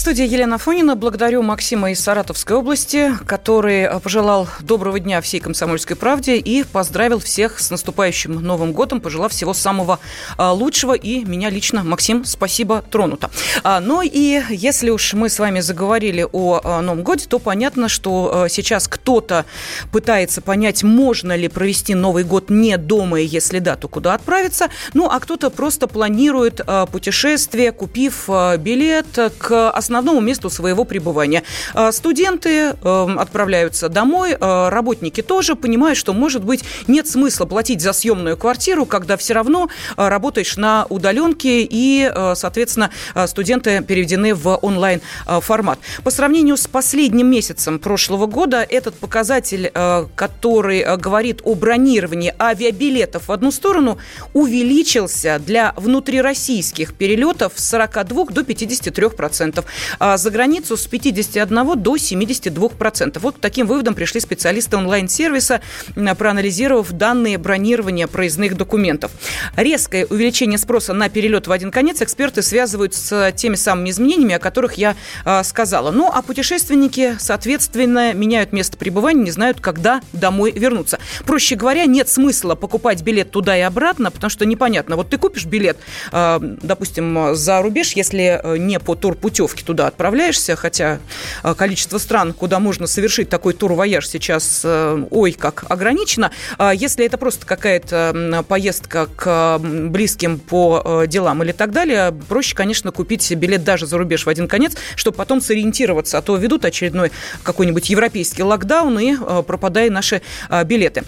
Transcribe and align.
В 0.00 0.02
студии 0.02 0.26
Елена 0.26 0.56
Фонина. 0.56 0.96
Благодарю 0.96 1.42
Максима 1.42 1.90
из 1.90 2.00
Саратовской 2.00 2.56
области, 2.56 3.12
который 3.26 3.86
пожелал 4.00 4.48
доброго 4.60 4.98
дня 4.98 5.20
всей 5.20 5.40
комсомольской 5.40 5.94
правде 5.94 6.38
и 6.38 6.64
поздравил 6.64 7.18
всех 7.18 7.60
с 7.60 7.70
наступающим 7.70 8.32
Новым 8.32 8.72
годом, 8.72 9.02
пожелав 9.02 9.30
всего 9.30 9.52
самого 9.52 10.00
э, 10.38 10.48
лучшего. 10.48 10.94
И 10.94 11.22
меня 11.26 11.50
лично, 11.50 11.84
Максим, 11.84 12.24
спасибо, 12.24 12.82
тронуто. 12.90 13.30
А, 13.62 13.80
ну 13.80 14.00
и 14.00 14.40
если 14.48 14.88
уж 14.88 15.12
мы 15.12 15.28
с 15.28 15.38
вами 15.38 15.60
заговорили 15.60 16.26
о 16.32 16.62
э, 16.64 16.80
Новом 16.80 17.02
годе, 17.02 17.26
то 17.28 17.38
понятно, 17.38 17.90
что 17.90 18.46
сейчас 18.48 18.88
кто-то 18.88 19.44
пытается 19.92 20.40
понять, 20.40 20.82
можно 20.82 21.36
ли 21.36 21.48
провести 21.48 21.94
Новый 21.94 22.24
год 22.24 22.48
не 22.48 22.78
дома, 22.78 23.20
и 23.20 23.26
если 23.26 23.58
да, 23.58 23.76
то 23.76 23.86
куда 23.86 24.14
отправиться. 24.14 24.70
Ну, 24.94 25.10
а 25.10 25.20
кто-то 25.20 25.50
просто 25.50 25.88
планирует 25.88 26.62
путешествие, 26.90 27.72
купив 27.72 28.30
билет 28.60 29.18
к 29.36 29.68
основному 29.68 29.89
основному 29.90 30.20
месту 30.20 30.50
своего 30.50 30.84
пребывания. 30.84 31.42
А, 31.74 31.90
студенты 31.90 32.76
эм, 32.82 33.18
отправляются 33.18 33.88
домой, 33.88 34.36
а, 34.40 34.70
работники 34.70 35.20
тоже 35.20 35.56
понимают, 35.56 35.98
что, 35.98 36.12
может 36.12 36.44
быть, 36.44 36.62
нет 36.86 37.08
смысла 37.08 37.44
платить 37.44 37.80
за 37.80 37.92
съемную 37.92 38.36
квартиру, 38.36 38.86
когда 38.86 39.16
все 39.16 39.34
равно 39.34 39.68
а, 39.96 40.08
работаешь 40.08 40.56
на 40.56 40.86
удаленке, 40.88 41.66
и, 41.68 42.10
соответственно, 42.34 42.90
студенты 43.26 43.82
переведены 43.82 44.34
в 44.34 44.56
онлайн-формат. 44.56 45.78
По 46.04 46.10
сравнению 46.10 46.56
с 46.56 46.66
последним 46.66 47.28
месяцем 47.28 47.78
прошлого 47.78 48.26
года, 48.26 48.66
этот 48.68 48.94
показатель, 48.94 49.72
который 50.14 50.96
говорит 50.96 51.40
о 51.44 51.54
бронировании 51.54 52.34
авиабилетов 52.38 53.28
в 53.28 53.32
одну 53.32 53.50
сторону, 53.50 53.98
увеличился 54.34 55.40
для 55.44 55.72
внутрироссийских 55.76 56.94
перелетов 56.94 57.54
с 57.56 57.68
42 57.70 58.26
до 58.26 58.44
53 58.44 59.08
процентов 59.10 59.64
а 59.98 60.16
за 60.16 60.30
границу 60.30 60.76
с 60.76 60.86
51 60.86 61.80
до 61.80 61.96
72 61.96 62.68
процентов. 62.70 63.22
Вот 63.22 63.36
к 63.36 63.40
таким 63.40 63.66
выводам 63.66 63.94
пришли 63.94 64.20
специалисты 64.20 64.76
онлайн-сервиса, 64.76 65.60
проанализировав 65.94 66.90
данные 66.92 67.38
бронирования 67.38 68.06
проездных 68.06 68.56
документов. 68.56 69.12
Резкое 69.56 70.06
увеличение 70.06 70.58
спроса 70.58 70.92
на 70.92 71.08
перелет 71.08 71.46
в 71.46 71.52
один 71.52 71.70
конец 71.70 72.02
эксперты 72.02 72.42
связывают 72.42 72.94
с 72.94 73.32
теми 73.32 73.56
самыми 73.56 73.90
изменениями, 73.90 74.34
о 74.34 74.38
которых 74.38 74.74
я 74.74 74.96
а, 75.24 75.42
сказала. 75.42 75.90
Ну, 75.90 76.10
а 76.12 76.22
путешественники, 76.22 77.16
соответственно, 77.18 78.12
меняют 78.12 78.52
место 78.52 78.76
пребывания, 78.76 79.22
не 79.22 79.30
знают, 79.30 79.60
когда 79.60 80.00
домой 80.12 80.52
вернуться. 80.52 80.98
Проще 81.24 81.56
говоря, 81.56 81.86
нет 81.86 82.08
смысла 82.08 82.54
покупать 82.54 83.02
билет 83.02 83.30
туда 83.30 83.56
и 83.56 83.60
обратно, 83.60 84.10
потому 84.10 84.30
что 84.30 84.46
непонятно. 84.46 84.96
Вот 84.96 85.10
ты 85.10 85.18
купишь 85.18 85.46
билет, 85.46 85.78
а, 86.12 86.38
допустим, 86.40 87.34
за 87.34 87.62
рубеж, 87.62 87.92
если 87.92 88.40
э, 88.42 88.56
не 88.58 88.78
по 88.78 88.94
турпутевке, 88.94 89.64
туда 89.70 89.86
отправляешься, 89.86 90.56
хотя 90.56 90.98
э, 91.44 91.54
количество 91.54 91.98
стран, 91.98 92.32
куда 92.32 92.58
можно 92.58 92.88
совершить 92.88 93.28
такой 93.28 93.52
тур-вояж 93.52 94.08
сейчас, 94.08 94.62
э, 94.64 95.04
ой, 95.10 95.30
как 95.30 95.64
ограничено. 95.68 96.32
А 96.58 96.74
если 96.74 97.06
это 97.06 97.18
просто 97.18 97.46
какая-то 97.46 98.44
поездка 98.48 99.06
к 99.14 99.58
близким 99.60 100.40
по 100.40 100.82
э, 100.84 101.06
делам 101.06 101.44
или 101.44 101.52
так 101.52 101.70
далее, 101.70 102.12
проще, 102.28 102.56
конечно, 102.56 102.90
купить 102.90 103.32
билет 103.36 103.62
даже 103.62 103.86
за 103.86 103.96
рубеж 103.96 104.26
в 104.26 104.28
один 104.28 104.48
конец, 104.48 104.72
чтобы 104.96 105.16
потом 105.16 105.40
сориентироваться, 105.40 106.18
а 106.18 106.22
то 106.22 106.36
ведут 106.36 106.64
очередной 106.64 107.12
какой-нибудь 107.44 107.88
европейский 107.90 108.42
локдаун 108.42 108.98
и 108.98 109.14
пропадают 109.46 109.94
наши 109.94 110.20
билеты. 110.64 111.04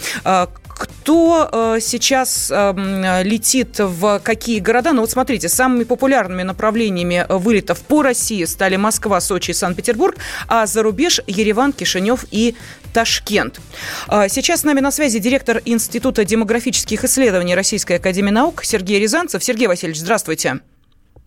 Кто 1.02 1.48
э, 1.50 1.78
сейчас 1.80 2.48
э, 2.54 3.22
летит 3.24 3.74
в 3.80 4.20
какие 4.22 4.60
города? 4.60 4.92
Ну 4.92 5.00
вот 5.00 5.10
смотрите, 5.10 5.48
самыми 5.48 5.82
популярными 5.82 6.44
направлениями 6.44 7.26
вылетов 7.28 7.80
по 7.80 8.02
России 8.02 8.44
стали 8.44 8.76
Москва, 8.76 9.20
Сочи 9.20 9.50
и 9.50 9.54
Санкт-Петербург, 9.54 10.16
а 10.46 10.64
за 10.66 10.84
рубеж 10.84 11.20
Ереван, 11.26 11.72
Кишинев 11.72 12.24
и 12.30 12.54
Ташкент. 12.94 13.60
А 14.06 14.28
сейчас 14.28 14.60
с 14.60 14.64
нами 14.64 14.78
на 14.78 14.92
связи 14.92 15.18
директор 15.18 15.60
Института 15.64 16.24
демографических 16.24 17.02
исследований 17.02 17.56
Российской 17.56 17.96
Академии 17.96 18.30
Наук 18.30 18.62
Сергей 18.62 19.00
Рязанцев. 19.00 19.42
Сергей 19.42 19.66
Васильевич, 19.66 19.98
здравствуйте. 19.98 20.60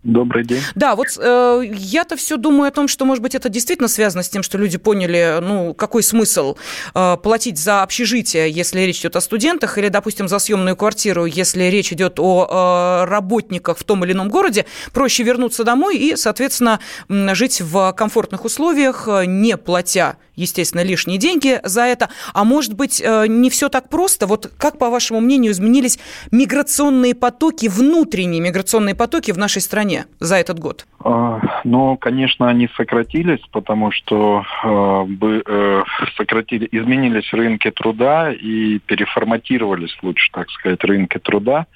Добрый 0.06 0.46
день. 0.46 0.62
Да, 0.76 0.96
вот 0.96 1.08
э, 1.18 1.64
я-то 1.74 2.16
все 2.16 2.38
думаю 2.38 2.68
о 2.68 2.72
том, 2.72 2.88
что, 2.88 3.06
может 3.06 3.24
быть, 3.24 3.34
это 3.34 3.50
действительно 3.50 3.88
связано 3.88 4.22
с 4.22 4.30
тем, 4.30 4.44
что 4.44 4.60
люди 4.60 4.78
поняли, 4.78 5.40
ну, 5.42 5.74
какой 5.74 6.04
смысл 6.04 6.58
э, 6.94 7.18
платить 7.24 7.58
за 7.58 7.82
общежитие, 7.82 8.52
если 8.52 8.82
речь 8.82 9.00
идет 9.00 9.16
о 9.16 9.22
студентах, 9.22 9.80
или, 9.80 9.88
допустим, 9.88 10.28
за 10.28 10.38
съемную 10.38 10.76
квартиру, 10.76 11.26
если 11.26 11.64
речь 11.64 11.92
идет 11.92 12.20
о 12.20 13.04
э, 13.04 13.10
работниках 13.10 13.80
в 13.80 13.84
том 13.84 14.06
или 14.06 14.12
ином 14.12 14.30
городе. 14.30 14.68
Проще 14.94 15.24
вернуться 15.24 15.64
домой 15.64 15.98
и, 15.98 16.16
соответственно, 16.16 16.80
жить 17.10 17.62
в 17.62 17.92
комфортных 17.94 18.46
условиях, 18.46 19.08
э, 19.08 19.26
не 19.26 19.58
платя, 19.58 20.18
естественно, 20.36 20.82
лишние 20.82 21.18
деньги 21.18 21.60
за 21.64 21.82
это. 21.82 22.10
А 22.34 22.44
может 22.44 22.74
быть, 22.74 23.02
э, 23.04 23.26
не 23.28 23.50
все 23.50 23.70
так 23.70 23.90
просто? 23.90 24.28
Вот 24.28 24.52
как, 24.58 24.78
по 24.78 24.92
вашему 24.92 25.20
мнению, 25.20 25.52
изменились 25.52 25.98
миграционные 26.30 27.16
потоки, 27.16 27.68
внутренние 27.68 28.42
миграционные 28.42 28.94
потоки 28.94 29.32
в 29.32 29.38
нашей 29.38 29.64
стране? 29.64 29.95
Стране 29.96 30.06
за 30.20 30.36
этот 30.36 30.60
год? 30.60 30.86
А, 31.04 31.40
ну, 31.64 31.98
конечно, 31.98 32.48
они 32.50 32.68
сократились, 32.76 33.42
потому 33.52 33.92
что 33.92 34.44
э, 34.64 35.42
э, 35.46 35.84
сократили, 36.18 36.68
изменились 36.72 37.32
рынки 37.34 37.70
труда 37.72 38.32
и 38.32 38.80
переформатировались, 38.80 39.96
лучше 40.02 40.32
так 40.32 40.50
сказать, 40.50 40.84
рынки 40.84 41.20
труда. 41.20 41.68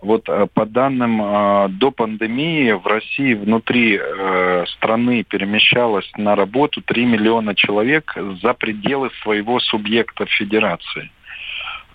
Вот 0.00 0.28
э, 0.28 0.46
по 0.52 0.64
данным 0.64 1.20
э, 1.22 1.68
до 1.70 1.90
пандемии 1.90 2.72
в 2.72 2.86
России 2.86 3.34
внутри 3.34 3.98
э, 4.00 4.64
страны 4.68 5.24
перемещалось 5.24 6.10
на 6.16 6.34
работу 6.34 6.80
3 6.80 7.04
миллиона 7.04 7.54
человек 7.54 8.16
за 8.42 8.54
пределы 8.54 9.10
своего 9.22 9.60
субъекта 9.60 10.24
федерации. 10.26 11.10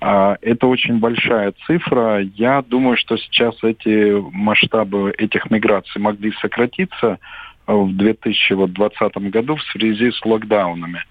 А, 0.05 0.37
это 0.41 0.67
очень 0.67 0.99
большая 0.99 1.53
цифра. 1.65 2.19
Я 2.19 2.61
думаю, 2.61 2.97
что 2.97 3.15
сейчас 3.15 3.55
эти 3.63 4.21
масштабы 4.35 5.13
этих 5.17 5.49
миграций 5.49 6.01
могли 6.01 6.33
сократиться 6.41 7.19
в 7.65 7.95
2020 7.95 9.17
году 9.29 9.55
в 9.55 9.63
связи 9.63 10.11
с 10.11 10.25
локдаунами. 10.25 11.05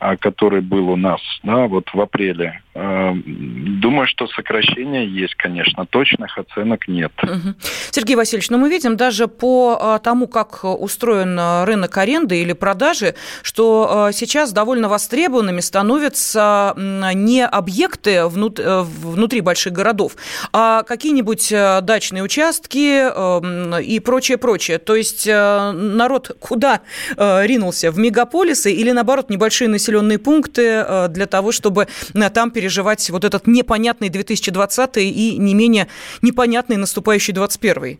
А, 0.00 0.16
который 0.16 0.60
был 0.60 0.90
у 0.90 0.96
нас 0.96 1.20
да, 1.42 1.66
вот 1.66 1.92
в 1.92 2.00
апреле. 2.00 2.60
А, 2.80 3.12
думаю, 3.24 4.06
что 4.06 4.28
сокращение 4.28 5.06
есть, 5.08 5.34
конечно, 5.34 5.84
точных 5.86 6.38
оценок 6.38 6.86
нет. 6.86 7.12
Угу. 7.22 7.54
Сергей 7.90 8.14
Васильевич, 8.14 8.50
но 8.50 8.56
ну 8.56 8.64
мы 8.64 8.70
видим 8.70 8.96
даже 8.96 9.26
по 9.26 9.78
а, 9.80 9.98
тому, 9.98 10.28
как 10.28 10.62
устроен 10.62 11.38
рынок 11.64 11.96
аренды 11.96 12.40
или 12.40 12.52
продажи, 12.52 13.14
что 13.42 14.10
сейчас 14.12 14.52
довольно 14.52 14.88
востребованными 14.88 15.60
становятся 15.60 16.74
не 16.76 17.44
объекты 17.44 18.10
э, 18.12 18.26
внутри 18.26 19.40
больших 19.40 19.72
городов, 19.72 20.12
а 20.52 20.82
какие-нибудь 20.82 21.50
э, 21.52 21.80
дачные 21.82 22.22
участки 22.22 23.08
эм, 23.08 23.76
и 23.78 23.98
прочее, 24.00 24.38
прочее. 24.38 24.78
То 24.78 24.94
есть 24.94 25.26
э, 25.26 25.72
народ 25.72 26.36
куда 26.38 26.80
ринулся? 27.16 27.90
В 27.90 27.98
мегаполисы 27.98 28.72
или, 28.72 28.92
наоборот, 28.92 29.30
небольшие 29.30 29.68
населенные 29.68 30.18
пункты 30.18 30.84
э, 30.86 31.08
для 31.08 31.26
того, 31.26 31.52
чтобы 31.52 31.88
э, 32.14 32.30
там 32.30 32.50
переживать 32.68 33.08
вот 33.08 33.24
этот 33.24 33.46
непонятный 33.46 34.10
2020 34.10 34.98
и 34.98 35.38
не 35.38 35.54
менее 35.54 35.88
непонятный 36.20 36.76
наступающий 36.76 37.32
2021? 37.32 37.98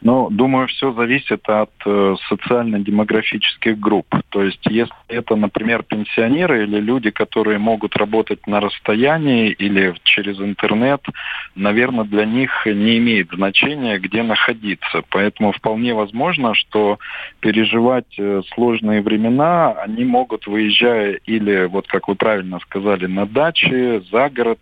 Ну, 0.00 0.28
думаю, 0.30 0.68
все 0.68 0.92
зависит 0.92 1.48
от 1.48 1.70
э, 1.84 2.14
социально-демографических 2.28 3.78
групп. 3.78 4.06
То 4.30 4.42
есть, 4.42 4.64
если 4.66 4.94
это, 5.08 5.36
например, 5.36 5.82
пенсионеры 5.82 6.64
или 6.64 6.80
люди, 6.80 7.10
которые 7.10 7.58
могут 7.58 7.96
работать 7.96 8.46
на 8.46 8.60
расстоянии 8.60 9.50
или 9.50 9.94
через 10.04 10.40
интернет, 10.40 11.04
наверное, 11.54 12.04
для 12.04 12.24
них 12.24 12.66
не 12.66 12.98
имеет 12.98 13.30
значения, 13.30 13.98
где 13.98 14.22
находиться. 14.22 15.02
Поэтому 15.10 15.52
вполне 15.52 15.94
возможно, 15.94 16.54
что 16.54 16.98
переживать 17.40 18.18
э, 18.18 18.42
сложные 18.54 19.02
времена 19.02 19.72
они 19.72 20.04
могут, 20.04 20.46
выезжая 20.46 21.18
или, 21.26 21.66
вот 21.66 21.86
как 21.88 22.08
вы 22.08 22.14
правильно 22.14 22.60
сказали, 22.60 23.06
на 23.06 23.26
даче, 23.26 24.02
за 24.10 24.30
город, 24.30 24.60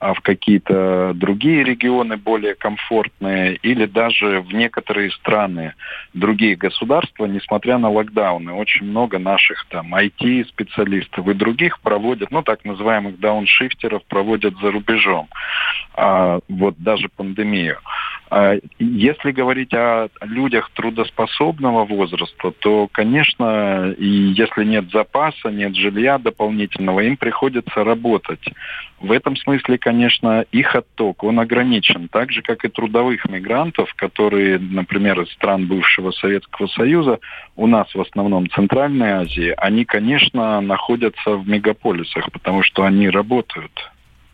в 0.00 0.20
какие-то 0.20 1.12
другие 1.14 1.64
регионы 1.64 2.16
более 2.16 2.54
комфортные 2.54 3.56
или 3.56 3.86
даже 3.86 4.40
в 4.40 4.52
некоторые 4.52 5.10
страны, 5.10 5.74
другие 6.14 6.56
государства, 6.56 7.26
несмотря 7.26 7.78
на 7.78 7.90
локдауны. 7.90 8.52
Очень 8.52 8.86
много 8.86 9.18
наших 9.18 9.66
там 9.68 9.94
IT-специалистов 9.94 11.26
и 11.28 11.34
других 11.34 11.80
проводят, 11.80 12.30
ну 12.30 12.42
так 12.42 12.64
называемых 12.64 13.18
дауншифтеров 13.18 14.04
проводят 14.04 14.54
за 14.60 14.70
рубеж 14.70 14.90
рубежом, 14.90 15.28
а, 15.94 16.40
вот 16.48 16.74
даже 16.78 17.08
пандемию. 17.08 17.78
А, 18.30 18.54
если 18.78 19.32
говорить 19.32 19.74
о 19.74 20.08
людях 20.20 20.70
трудоспособного 20.74 21.84
возраста, 21.84 22.52
то, 22.60 22.88
конечно, 22.92 23.92
и 23.98 24.06
если 24.06 24.64
нет 24.64 24.88
запаса, 24.92 25.48
нет 25.48 25.74
жилья 25.74 26.16
дополнительного, 26.18 27.00
им 27.00 27.16
приходится 27.16 27.82
работать. 27.82 28.44
В 29.00 29.10
этом 29.10 29.34
смысле, 29.34 29.78
конечно, 29.78 30.44
их 30.52 30.76
отток, 30.76 31.24
он 31.24 31.40
ограничен, 31.40 32.06
так 32.06 32.30
же, 32.30 32.42
как 32.42 32.64
и 32.64 32.68
трудовых 32.68 33.28
мигрантов, 33.28 33.92
которые, 33.94 34.60
например, 34.60 35.20
из 35.22 35.32
стран 35.32 35.66
бывшего 35.66 36.12
Советского 36.12 36.68
Союза, 36.68 37.18
у 37.56 37.66
нас 37.66 37.92
в 37.92 38.00
основном 38.00 38.48
Центральной 38.50 39.10
Азии, 39.10 39.54
они, 39.56 39.84
конечно, 39.84 40.60
находятся 40.60 41.36
в 41.36 41.48
мегаполисах, 41.48 42.30
потому 42.30 42.62
что 42.62 42.84
они 42.84 43.10
работают. 43.10 43.72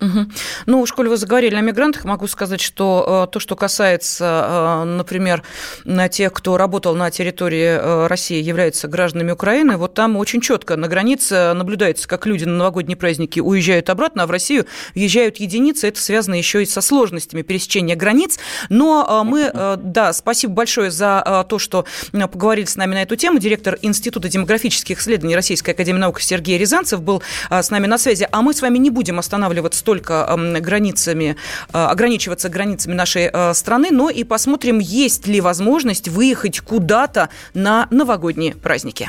Угу. 0.00 0.26
Ну, 0.66 0.80
уж 0.80 0.92
коль 0.92 1.08
вы 1.08 1.16
заговорили 1.16 1.54
о 1.54 1.62
мигрантах, 1.62 2.04
могу 2.04 2.26
сказать, 2.26 2.60
что 2.60 3.26
э, 3.26 3.32
то, 3.32 3.40
что 3.40 3.56
касается, 3.56 4.84
э, 4.84 4.84
например, 4.84 5.42
на 5.84 6.08
тех, 6.10 6.34
кто 6.34 6.58
работал 6.58 6.94
на 6.94 7.10
территории 7.10 7.78
э, 7.80 8.06
России, 8.06 8.42
являются 8.42 8.88
гражданами 8.88 9.30
Украины, 9.30 9.78
вот 9.78 9.94
там 9.94 10.16
очень 10.18 10.42
четко 10.42 10.76
на 10.76 10.88
границе 10.88 11.54
наблюдается, 11.54 12.06
как 12.08 12.26
люди 12.26 12.44
на 12.44 12.56
новогодние 12.56 12.96
праздники 12.96 13.40
уезжают 13.40 13.88
обратно, 13.88 14.24
а 14.24 14.26
в 14.26 14.30
Россию 14.30 14.66
въезжают 14.94 15.38
единицы. 15.38 15.88
Это 15.88 16.00
связано 16.00 16.34
еще 16.34 16.62
и 16.62 16.66
со 16.66 16.82
сложностями 16.82 17.40
пересечения 17.40 17.96
границ. 17.96 18.38
Но 18.68 19.24
мы, 19.24 19.50
да, 19.78 20.12
спасибо 20.12 20.52
большое 20.52 20.90
за 20.90 21.46
то, 21.48 21.58
что 21.58 21.86
поговорили 22.12 22.66
с 22.66 22.76
нами 22.76 22.94
на 22.94 23.02
эту 23.02 23.16
тему. 23.16 23.38
Директор 23.38 23.78
Института 23.82 24.28
демографических 24.28 24.98
исследований 24.98 25.34
Российской 25.34 25.70
Академии 25.70 26.00
Наук 26.00 26.20
Сергей 26.20 26.58
Рязанцев 26.58 27.00
был 27.02 27.22
с 27.50 27.70
нами 27.70 27.86
на 27.86 27.98
связи. 27.98 28.28
А 28.30 28.42
мы 28.42 28.52
с 28.52 28.62
вами 28.62 28.78
не 28.78 28.90
будем 28.90 29.18
останавливаться 29.18 29.84
только 29.86 30.36
границами, 30.60 31.36
а, 31.72 31.90
ограничиваться 31.90 32.48
границами 32.48 32.92
нашей 32.92 33.30
а, 33.32 33.54
страны, 33.54 33.88
но 33.90 34.10
и 34.10 34.24
посмотрим, 34.24 34.80
есть 34.80 35.26
ли 35.26 35.40
возможность 35.40 36.08
выехать 36.08 36.60
куда-то 36.60 37.30
на 37.54 37.86
новогодние 37.90 38.54
праздники. 38.56 39.08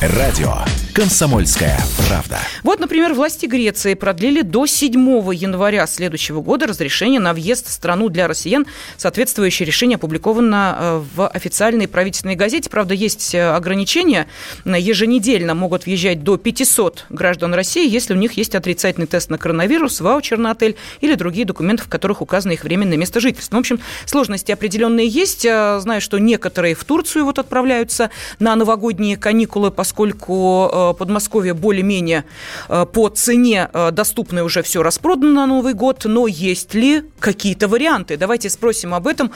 Радио 0.00 0.54
«Комсомольская 0.94 1.78
правда». 2.08 2.38
Вот, 2.62 2.78
например, 2.78 3.14
власти 3.14 3.46
Греции 3.46 3.94
продлили 3.94 4.42
до 4.42 4.66
7 4.66 4.96
января 5.34 5.86
следующего 5.86 6.40
года 6.40 6.66
разрешение 6.66 7.20
на 7.20 7.32
въезд 7.32 7.66
в 7.66 7.72
страну 7.72 8.08
для 8.08 8.28
россиян. 8.28 8.66
Соответствующее 8.96 9.66
решение 9.66 9.96
опубликовано 9.96 10.76
э, 10.78 11.02
в 11.14 11.28
официальной 11.28 11.88
правительственной 11.88 12.36
газете. 12.36 12.70
Правда, 12.70 12.94
есть 12.94 13.34
э, 13.34 13.50
ограничения. 13.50 14.28
Еженедельно 14.64 15.54
могут 15.54 15.86
въезжать 15.86 16.22
до 16.22 16.36
500 16.36 17.06
граждан 17.10 17.54
России, 17.54 17.88
если 17.88 18.14
у 18.14 18.16
них 18.16 18.32
есть 18.32 18.54
отрицательный 18.54 19.06
тест 19.06 19.30
на 19.30 19.38
коронавирус, 19.38 20.00
ваучер 20.00 20.38
на 20.38 20.52
отель 20.52 20.76
или 21.00 21.14
другие 21.16 21.44
документы, 21.44 21.82
в 21.82 21.88
которых 21.88 22.22
указано 22.22 22.52
их 22.52 22.64
временное 22.64 22.96
место 22.96 23.20
жительства. 23.20 23.56
Ну, 23.56 23.58
в 23.58 23.60
общем, 23.60 23.80
сложности 24.06 24.52
определенные 24.52 25.08
есть. 25.08 25.44
Э, 25.44 25.78
знаю, 25.80 26.00
что 26.00 26.18
некоторые 26.18 26.74
в 26.74 26.84
Турцию 26.84 27.24
вот 27.24 27.38
отправляются 27.38 28.10
на 28.38 28.54
новогодние 28.56 29.16
каникулы, 29.16 29.70
поскольку 29.74 30.70
э, 30.72 30.94
Подмосковье 30.98 31.54
более-менее 31.54 32.24
э, 32.68 32.86
по 32.92 33.08
цене 33.08 33.68
э, 33.72 33.90
доступное 33.90 34.44
уже 34.44 34.62
все 34.62 34.82
распродано 34.82 35.32
на 35.32 35.46
Новый 35.46 35.74
год, 35.74 36.04
но 36.04 36.26
есть 36.26 36.74
ли 36.74 37.02
какие-то 37.18 37.68
варианты? 37.68 38.16
Давайте 38.16 38.50
спросим 38.50 38.94
об 38.94 39.06
этом 39.06 39.30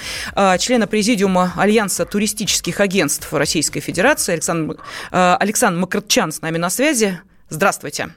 члена 0.59 0.87
президиума 0.87 1.53
Альянса 1.57 2.05
туристических 2.05 2.81
агентств 2.81 3.33
Российской 3.33 3.81
Федерации 3.81 4.33
Александр, 4.33 4.77
Александр 5.11 5.81
Макарчан 5.81 6.33
с 6.33 6.43
нами 6.43 6.59
на 6.59 6.71
связи. 6.71 7.21
Здравствуйте. 7.49 8.09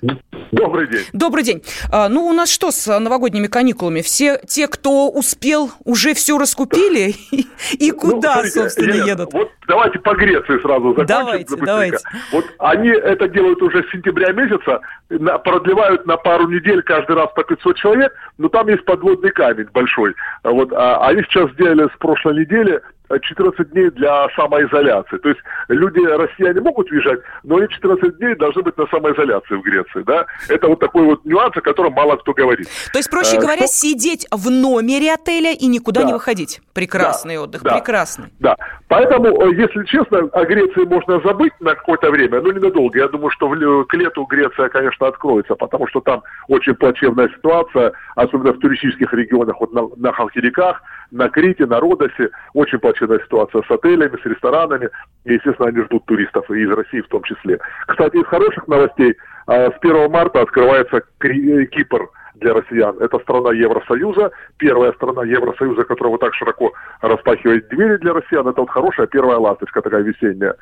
Добрый 0.51 0.87
день. 0.87 1.05
Добрый 1.13 1.43
день. 1.43 1.63
А, 1.91 2.09
ну, 2.09 2.27
у 2.27 2.33
нас 2.33 2.51
что 2.51 2.71
с 2.71 2.99
новогодними 2.99 3.47
каникулами? 3.47 4.01
Все 4.01 4.37
те, 4.45 4.67
кто 4.67 5.09
успел, 5.09 5.71
уже 5.85 6.13
все 6.13 6.37
раскупили? 6.37 7.15
И 7.79 7.91
ну, 7.91 7.97
куда, 7.97 8.43
собственно, 8.43 9.05
едут? 9.05 9.31
Вот 9.31 9.49
давайте 9.67 9.99
по 9.99 10.13
Греции 10.13 10.61
сразу 10.61 10.89
закончим. 10.89 11.05
Давайте, 11.05 11.55
давайте. 11.55 11.97
Вот 12.33 12.45
они 12.59 12.89
это 12.89 13.29
делают 13.29 13.61
уже 13.61 13.83
с 13.83 13.91
сентября 13.91 14.33
месяца, 14.33 14.81
продлевают 15.07 16.05
на 16.05 16.17
пару 16.17 16.49
недель 16.49 16.81
каждый 16.81 17.15
раз 17.15 17.29
по 17.33 17.43
500 17.43 17.77
человек, 17.77 18.13
но 18.37 18.49
там 18.49 18.67
есть 18.67 18.83
подводный 18.83 19.31
камень 19.31 19.67
большой. 19.71 20.13
Вот, 20.43 20.73
а 20.73 21.07
они 21.07 21.23
сейчас 21.23 21.49
сделали 21.51 21.87
с 21.87 21.97
прошлой 21.97 22.41
недели 22.41 22.81
14 23.19 23.71
дней 23.71 23.89
для 23.91 24.27
самоизоляции. 24.35 25.17
То 25.17 25.29
есть 25.29 25.41
люди, 25.67 25.99
россияне 25.99 26.61
могут 26.61 26.91
уезжать, 26.91 27.19
но 27.43 27.57
они 27.57 27.67
14 27.67 28.17
дней 28.17 28.35
должны 28.35 28.61
быть 28.61 28.77
на 28.77 28.87
самоизоляции 28.87 29.55
в 29.55 29.61
Греции. 29.61 30.03
Да? 30.03 30.25
Это 30.49 30.67
вот 30.67 30.79
такой 30.79 31.03
вот 31.03 31.25
нюанс, 31.25 31.55
о 31.55 31.61
котором 31.61 31.93
мало 31.93 32.15
кто 32.17 32.33
говорит. 32.33 32.67
То 32.91 32.99
есть, 32.99 33.09
проще 33.09 33.37
а, 33.37 33.41
говоря, 33.41 33.67
что... 33.67 33.67
сидеть 33.67 34.27
в 34.31 34.49
номере 34.49 35.13
отеля 35.13 35.51
и 35.53 35.67
никуда 35.67 36.01
да. 36.01 36.07
не 36.07 36.13
выходить. 36.13 36.61
Прекрасный 36.73 37.35
да. 37.35 37.41
отдых, 37.43 37.63
да. 37.63 37.73
прекрасный. 37.75 38.27
Да. 38.39 38.55
Поэтому, 38.87 39.27
э, 39.41 39.55
если 39.55 39.83
честно, 39.85 40.19
о 40.19 40.45
Греции 40.45 40.85
можно 40.85 41.19
забыть 41.21 41.53
на 41.59 41.75
какое-то 41.75 42.11
время, 42.11 42.41
но 42.41 42.51
ненадолго. 42.51 42.97
Я 42.97 43.07
думаю, 43.07 43.29
что 43.31 43.47
в, 43.47 43.85
к 43.85 43.93
лету 43.93 44.25
Греция, 44.25 44.69
конечно, 44.69 45.07
откроется, 45.07 45.55
потому 45.55 45.87
что 45.87 46.01
там 46.01 46.23
очень 46.47 46.73
плачевная 46.75 47.29
ситуация, 47.29 47.93
особенно 48.15 48.53
в 48.53 48.59
туристических 48.59 49.13
регионах, 49.13 49.59
вот 49.59 49.73
на, 49.73 49.87
на 49.95 50.11
Халкидиках, 50.11 50.81
на 51.11 51.29
Крите, 51.29 51.65
на 51.65 51.79
Родосе. 51.79 52.29
Очень 52.53 52.79
плачевная 52.79 53.00
ситуация 53.19 53.61
с 53.61 53.71
отелями, 53.71 54.17
с 54.21 54.25
ресторанами. 54.25 54.89
И, 55.25 55.33
естественно, 55.33 55.69
они 55.69 55.81
ждут 55.81 56.05
туристов, 56.05 56.49
и 56.51 56.61
из 56.61 56.69
России 56.71 57.01
в 57.01 57.07
том 57.07 57.23
числе. 57.23 57.59
Кстати, 57.87 58.17
из 58.17 58.25
хороших 58.25 58.67
новостей, 58.67 59.15
а, 59.47 59.71
с 59.71 59.79
1 59.81 60.09
марта 60.09 60.41
открывается 60.41 61.01
Кипр 61.19 62.09
для 62.35 62.53
россиян. 62.53 62.97
Это 62.99 63.19
страна 63.19 63.51
Евросоюза, 63.51 64.31
первая 64.57 64.91
страна 64.93 65.23
Евросоюза, 65.23 65.83
которая 65.83 66.11
вот 66.11 66.21
так 66.21 66.33
широко 66.33 66.73
распахивает 67.01 67.67
двери 67.69 67.97
для 67.97 68.13
россиян. 68.13 68.47
Это 68.47 68.61
вот 68.61 68.69
хорошая 68.69 69.07
первая 69.07 69.37
ласточка 69.37 69.81
такая 69.81 70.01
весенняя. 70.01 70.55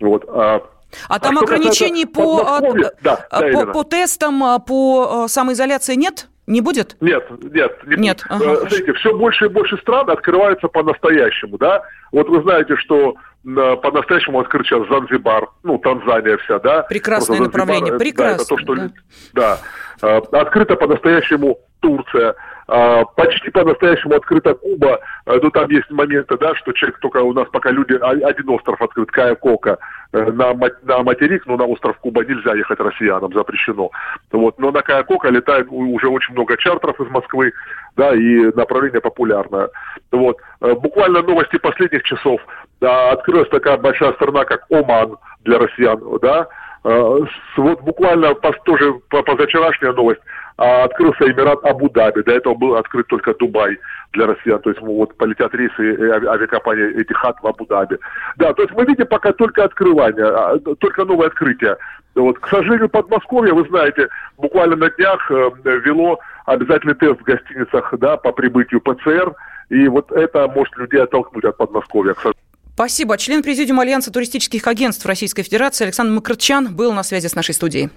Вот. 0.00 0.24
А, 0.28 0.62
а, 1.08 1.16
а 1.16 1.18
там 1.18 1.38
ограничений 1.38 2.06
по, 2.06 2.42
а, 2.46 2.60
да, 2.60 2.92
да, 3.02 3.40
по, 3.52 3.66
по 3.66 3.84
тестам, 3.84 4.60
по 4.66 5.26
самоизоляции 5.28 5.94
нет? 5.94 6.28
Не 6.46 6.60
будет? 6.60 6.96
Нет, 7.00 7.24
нет. 7.52 7.72
Не 7.86 7.96
нет. 7.96 8.24
Ага. 8.28 8.44
Э, 8.44 8.56
смотрите, 8.58 8.92
все 8.94 9.16
больше 9.16 9.46
и 9.46 9.48
больше 9.48 9.76
стран 9.78 10.08
открываются 10.10 10.68
по-настоящему, 10.68 11.58
да. 11.58 11.82
Вот 12.12 12.28
вы 12.28 12.40
знаете, 12.42 12.76
что 12.76 13.16
по-настоящему 13.44 14.40
открыт 14.40 14.66
сейчас 14.66 14.88
Занзибар, 14.88 15.48
ну, 15.62 15.78
Танзания 15.78 16.36
вся, 16.38 16.58
да. 16.60 16.82
Прекрасное 16.82 17.38
Занзибар, 17.38 17.46
направление, 17.46 17.98
прекрасно. 17.98 18.36
Да, 18.36 18.42
это 18.42 18.48
то, 18.48 18.58
что, 18.58 18.74
да. 18.74 18.88
да. 19.34 19.58
Э, 20.02 20.20
открыто 20.40 20.76
по-настоящему 20.76 21.58
Турция, 21.80 22.34
э, 22.68 23.04
почти 23.16 23.50
по-настоящему 23.50 24.14
открыта 24.14 24.54
Куба, 24.54 25.00
но 25.26 25.50
там 25.50 25.70
есть 25.70 25.90
моменты, 25.90 26.36
да, 26.38 26.54
что 26.56 26.72
человек 26.72 26.98
только 27.00 27.18
у 27.18 27.32
нас 27.32 27.48
пока 27.52 27.70
люди, 27.70 27.94
а, 28.00 28.10
один 28.10 28.48
остров 28.48 28.80
открыт, 28.80 29.10
Кая-Кока, 29.10 29.78
на, 30.12 30.54
на 30.54 31.02
материк, 31.02 31.46
но 31.46 31.56
на 31.56 31.64
остров 31.64 31.98
Куба 31.98 32.24
нельзя 32.24 32.54
ехать 32.54 32.80
россиянам, 32.80 33.32
запрещено. 33.32 33.90
Вот. 34.32 34.58
Но 34.58 34.70
на 34.70 34.82
Кая-Кока 34.82 35.28
летает 35.28 35.66
уже 35.70 36.08
очень 36.08 36.34
много 36.34 36.56
чартеров 36.56 37.00
из 37.00 37.08
Москвы, 37.10 37.52
да, 37.96 38.14
и 38.14 38.52
направление 38.56 39.00
популярное. 39.00 39.68
Вот. 40.12 40.38
Э, 40.60 40.74
буквально 40.74 41.22
новости 41.22 41.58
последних 41.58 42.02
часов. 42.04 42.40
Да, 42.80 43.10
открылась 43.10 43.48
такая 43.48 43.76
большая 43.78 44.12
страна, 44.14 44.44
как 44.44 44.64
Оман 44.70 45.16
для 45.44 45.58
россиян, 45.58 46.00
да, 46.20 46.46
э, 46.84 47.18
вот 47.56 47.80
буквально 47.82 48.34
тоже 48.34 48.94
позавчерашняя 49.08 49.92
новость. 49.92 50.20
А, 50.58 50.84
открылся 50.84 51.30
Эмират 51.30 51.62
Абу-Даби. 51.64 52.22
До 52.22 52.32
этого 52.32 52.54
был 52.54 52.76
открыт 52.76 53.06
только 53.08 53.34
Дубай 53.34 53.78
для 54.12 54.26
россиян. 54.26 54.58
То 54.60 54.70
есть 54.70 54.80
вот 54.80 55.14
полетят 55.16 55.54
рейсы 55.54 55.98
авиакомпании 56.10 57.02
Этихад 57.02 57.36
в 57.42 57.46
Абу-Даби. 57.46 57.98
Да, 58.36 58.54
то 58.54 58.62
есть 58.62 58.74
мы 58.74 58.84
видим 58.86 59.06
пока 59.06 59.32
только 59.32 59.64
открывание, 59.64 60.24
а, 60.24 60.58
только 60.78 61.04
новое 61.04 61.26
открытие. 61.26 61.76
Вот, 62.14 62.38
к 62.38 62.48
сожалению, 62.48 62.88
Подмосковье, 62.88 63.52
вы 63.52 63.68
знаете, 63.68 64.08
буквально 64.38 64.76
на 64.76 64.88
днях 64.90 65.30
э, 65.30 65.50
вело 65.84 66.18
обязательный 66.46 66.94
тест 66.94 67.20
в 67.20 67.24
гостиницах 67.24 67.92
да, 67.98 68.16
по 68.16 68.32
прибытию 68.32 68.80
ПЦР. 68.80 69.34
И 69.68 69.86
вот 69.88 70.10
это 70.12 70.48
может 70.48 70.74
людей 70.78 71.02
оттолкнуть 71.02 71.44
от 71.44 71.58
Подмосковья, 71.58 72.14
к 72.14 72.16
сожалению. 72.16 72.40
Спасибо. 72.72 73.18
Член 73.18 73.42
Президиума 73.42 73.82
Альянса 73.82 74.10
туристических 74.12 74.66
агентств 74.66 75.04
Российской 75.04 75.42
Федерации 75.42 75.84
Александр 75.84 76.12
Макарчан 76.14 76.74
был 76.74 76.92
на 76.92 77.02
связи 77.02 77.26
с 77.26 77.34
нашей 77.34 77.54
студией. 77.54 77.90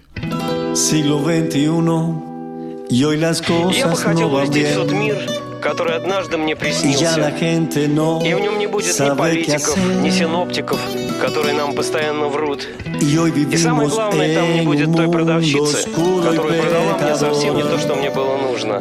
Я 2.90 3.88
бы 3.88 3.96
хотел 3.96 4.34
увидеть 4.34 4.74
тот 4.76 4.92
мир, 4.92 5.18
который 5.62 5.96
однажды 5.96 6.38
мне 6.38 6.56
приснился. 6.56 7.34
И 7.40 8.34
в 8.34 8.40
нем 8.40 8.58
не 8.60 8.68
будет 8.68 9.00
ни 9.00 9.16
политиков, 9.16 9.78
ни 10.02 10.10
синоптиков, 10.10 10.80
которые 11.22 11.54
нам 11.54 11.74
постоянно 11.74 12.28
врут. 12.28 12.68
И 13.02 13.58
самое 13.58 13.90
главное, 13.90 14.36
там 14.36 14.54
не 14.54 14.62
будет 14.62 14.96
той 14.96 15.12
продавщицы, 15.12 15.90
которая 15.90 16.62
продала 16.62 16.98
мне 16.98 17.16
совсем 17.16 17.56
не 17.56 17.64
то, 17.64 17.78
что 17.78 17.96
мне 17.96 18.10
было 18.10 18.38
нужно. 18.38 18.80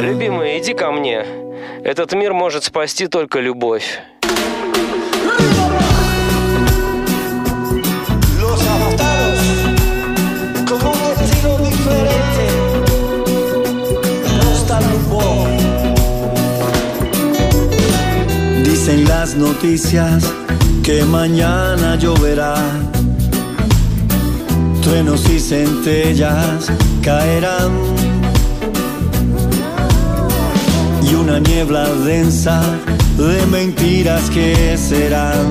Любимый, 0.00 0.58
иди 0.58 0.74
ко 0.74 0.90
мне. 0.90 1.24
Этот 1.84 2.12
мир 2.14 2.32
может 2.32 2.64
спасти 2.64 3.06
только 3.06 3.40
любовь. 3.40 4.00
Las 19.22 19.36
noticias 19.36 20.24
que 20.82 21.04
mañana 21.04 21.94
lloverá. 21.94 22.56
Truenos 24.82 25.30
y 25.30 25.38
centellas 25.38 26.68
caerán. 27.04 27.70
Y 31.08 31.14
una 31.14 31.38
niebla 31.38 31.84
densa 32.04 32.60
de 33.16 33.46
mentiras 33.46 34.28
que 34.30 34.76
serán. 34.76 35.46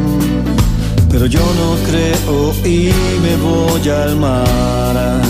Pero 1.09 1.27
yo 1.27 1.45
no 1.61 1.69
creo 1.87 2.53
y 2.65 2.91
me 3.23 3.33
voy 3.37 3.89
al 3.89 4.17
mar. 4.17 5.20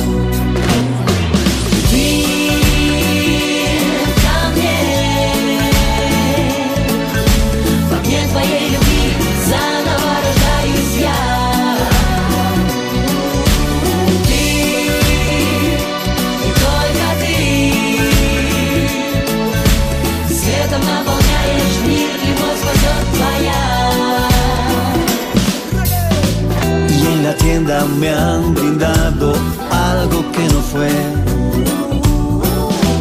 Me 27.85 28.09
han 28.09 28.53
brindado 28.53 29.33
algo 29.71 30.31
que 30.31 30.43
no 30.53 30.61
fue 30.71 30.89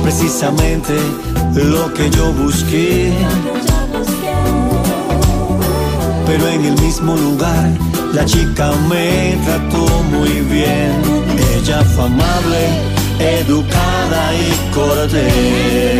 precisamente 0.02 0.94
lo 1.54 1.92
que 1.94 2.10
yo 2.10 2.32
busqué. 2.32 3.12
Pero 6.26 6.48
en 6.48 6.64
el 6.64 6.80
mismo 6.80 7.16
lugar 7.16 7.70
la 8.12 8.24
chica 8.24 8.72
me 8.88 9.38
trató 9.44 9.86
muy 10.10 10.40
bien. 10.40 10.92
Ella 11.56 11.82
fue 11.84 12.04
amable, 12.04 12.62
educada 13.18 14.34
y 14.34 14.74
cortés. 14.74 15.99